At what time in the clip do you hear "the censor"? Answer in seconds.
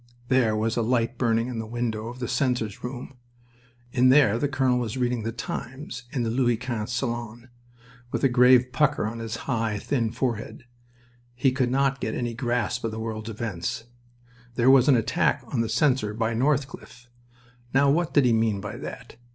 15.61-16.15